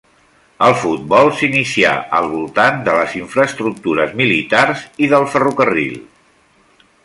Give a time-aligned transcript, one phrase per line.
[0.67, 1.91] El futbol s'inicià
[2.21, 5.97] al voltant de les infraestructures militars i de ferrocarril.